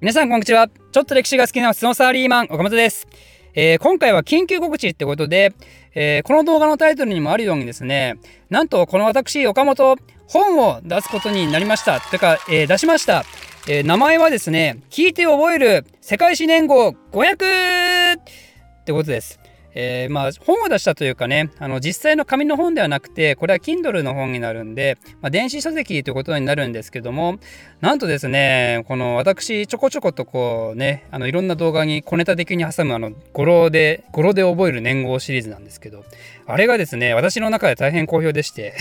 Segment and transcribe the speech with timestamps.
[0.00, 0.66] 皆さんこんにちは。
[0.66, 3.06] ちょっと歴史が好きなスノーサーリーマン岡本です。
[3.54, 5.52] えー、今回は緊急告知ってことで、
[5.94, 8.16] えー、この動画のタイトルにもあるようにですね、
[8.48, 12.00] なんとこの私岡本本を出すことになりました。
[12.00, 13.26] というか、えー、出しました。
[13.68, 19.38] え名前はですね、聞いて覚える世界史年号500ってことです。
[19.74, 27.38] えー、まあ本を出したというかねあの実際の紙の本ではなくてこれは Kindle の本になるんで、まあ、電子書籍ということになるんですけども
[27.80, 36.04] なんとですねこの私ちょこちょことこうねあのいろんな動画に小ネタ的に挟むあの語呂で語呂で覚える年号シリーズなんですけど
[36.46, 38.74] あれがですね私の中で大変好評でして。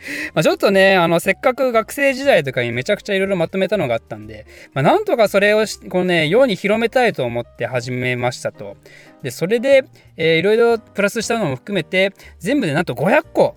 [0.34, 8.76] まあちょっとね、あの、せっかく学生時代とかにめちゃくちゃいろいろまとめたのがあったんで、まあ、なんとかそれをこのね、世に広めたいと思って始めましたと。
[9.22, 9.84] で、それで、
[10.16, 13.56] えー、いろいろプラスしたのも含めて、全部でなんと500個、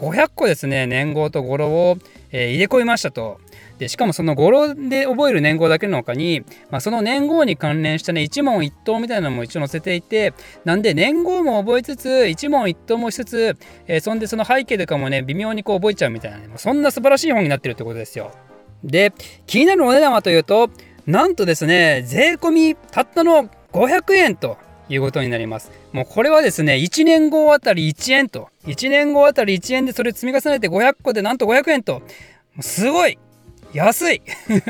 [0.00, 1.98] 500個ですね、年号と語呂を、
[2.32, 3.38] えー、入れ込みましたと。
[3.78, 10.34] でしかもその語呂で覚える年号だけの他に、まあ、その年号に関連したね一問一答みたいなのも一応載せていて
[10.66, 18.32] なんで年号も覚えつつ一問一答もしつつ、えー、そんでその背景とかもね微妙にこう覚えちゃうみたいなねそんな素晴らしい本になってるってことですよ。
[18.84, 19.14] で
[19.46, 20.68] 気になるお値段はというと
[21.06, 24.58] なんとですね税込みたったの500円と
[24.90, 25.70] いうことになります。
[25.92, 32.02] もうこれはですね、1年後あたり1円と、1年後あたり1円でそれ積み重ねて500個でなんと500円と、
[32.60, 33.18] すごい
[33.72, 34.22] 安い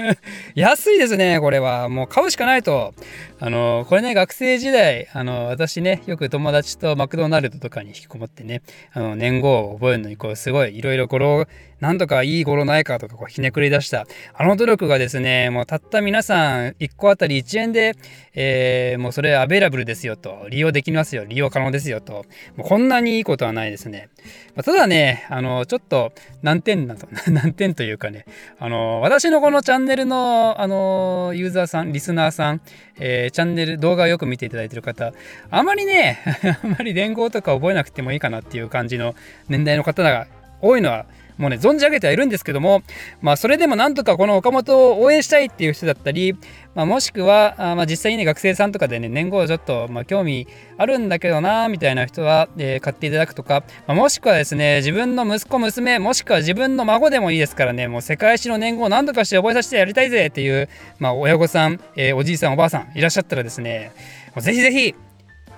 [0.54, 1.88] 安いですね、これは。
[1.88, 2.92] もう買うしかないと。
[3.38, 8.60] あの、これね、学生時代、あの、私ね、よく友達とマクドナルドとかに引きこもってね、
[8.92, 11.46] あの、年号を覚えるのに、こう、すごい、いろいろ語呂、
[11.80, 17.94] なんとかいい語呂ないかとか、こう、ひねくり出した、あの努力がですね、もうたった皆さん、1個あたり1円で、
[18.34, 24.10] えー、もうそれアベラブルですよと、利用できますよ、利用可能ですよと、もうこんなにいいことはないですね。
[24.54, 28.26] まあ、ただね、あの、ちょっと難点だと、 難点というかね、
[28.58, 32.60] あの、私のこのチャンネルの、あの、ユーザーさん、リスナーさん、
[32.98, 35.14] えー、チャンネル、動画をよく見ていただいている方、
[35.50, 36.18] あまりね、
[36.62, 39.14] あまり連合とか覚えなくてもいいかなっていう感じの
[39.48, 40.26] 年代の方が
[40.60, 41.06] 多いのは
[41.40, 42.82] もうね、存じ上げてはいるんですけども、
[43.22, 46.34] まあ、それでもなんとかこの岡本を応援したいっていう人だったり、
[46.74, 50.46] まあ、もしくは、あまあ、実際にね、学生さんとかでね、年号ちょっと、まあ、興味
[50.76, 60.68] あるんだけどな、みたいな人は、えー、買っていただくとか、まあ、もしくはですね、自分の息子、娘、もしくは自分の孫でもいいですからね、もう世界史の年号を何とかして覚えさせてやりたいぜっていう、
[60.98, 63.92] まあ、親御さん、えー、おじいさん、おばあさんいらっしゃったらですね、
[64.36, 64.94] ぜひぜひ、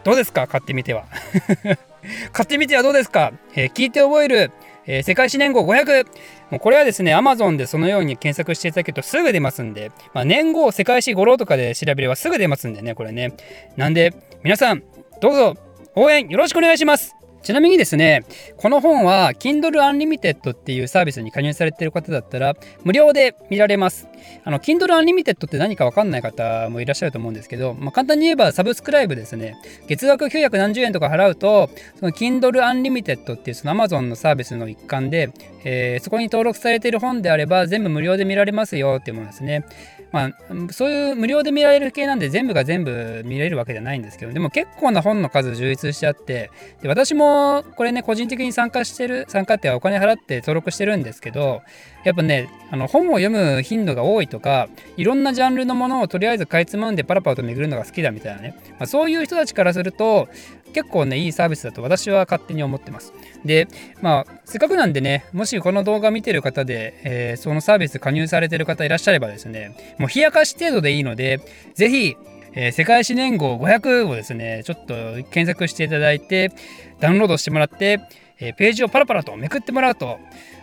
[0.05, 1.07] どうですか買ってみては。
[2.33, 4.51] 買ってみてはどうですか、えー、聞いて覚える
[4.87, 6.07] えー、世界史年号500
[6.51, 13.35] もうこれはですね Amazon でそのように検索していただけるとすぐ出ますんで、まあ、年号世界史五郎とかで調べればすぐ出ますんでねこれね。
[13.77, 14.83] なんで皆さん
[15.21, 15.57] どうぞ
[15.95, 17.15] 応援よろしくお願いします。
[17.43, 18.25] ちなみにですね、
[18.57, 22.55] この本は Kindle Unlimited っていうサービスに加入されている方だったら
[22.85, 24.09] 無料で見られます。
[24.45, 29.57] あの、Kindle Unlimited って何かわかんない方もいらっしゃると思うんですけど、まあ、簡単に言えばサブスクライブですね。
[29.89, 35.31] 月額900何十円とか払うと、その Kindle Unlimited っていうその Amazon のサービスの一環で、
[35.65, 39.65] えー、そこに登録されている本であれば全部無料で見られますよっていうものですね。
[40.13, 40.33] まあ、
[40.71, 46.51] そういう無料で見られる系なんで全部が全部見れるわけじゃないんですけど、でも結構な本の数充実してあって、
[46.83, 51.63] で私もこれね、個人的に参加してる、参加ってお金払って登録してるんですけど、
[52.05, 60.29] やっぱね、あの本を読む頻度が多いとか、いろんなジャンルのものをとりあえずかいつまんでパラパラと巡るのが好きだみたいなね、まあ、そういう人たちからすると、
[60.73, 63.13] 結構ね、いいサービスだと私は勝手に思ってます。
[63.45, 63.69] で、
[64.01, 71.41] まあ、せっかくなんでね、もしこの動画見てる方で、えー、そのサービス加入されてる方いらっしゃればですね、もう冷やかし程度でいいので、
[71.75, 72.17] ぜひ、
[72.55, 74.95] えー、世界史年号500をですね、ちょっと
[75.31, 76.53] 検索していただいて、
[77.01, 78.01] ダウンロードしてもらって、
[78.39, 80.19] えー、ページをパラパラとめくってもらうと、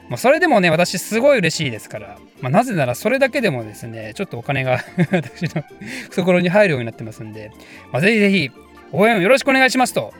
[0.09, 4.79] まあ、それでもね、私すごい嬉しいですから、まあ、なぜならそれだけでもですね、ちょっとお金が
[5.11, 5.63] 私の
[6.09, 7.51] 懐に入るようになってますんで、
[7.91, 8.51] まあ、ぜひぜひ
[8.91, 10.13] 応援をよろしくお願いしますと。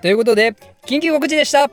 [0.00, 0.54] ということで、
[0.86, 1.70] 緊急告知でした